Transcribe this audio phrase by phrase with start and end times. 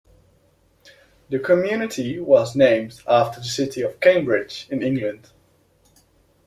[1.29, 5.29] The community was named after the city of Cambridge, in England.